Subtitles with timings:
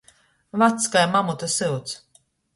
[0.61, 1.91] Vacs kai mamuta syuds.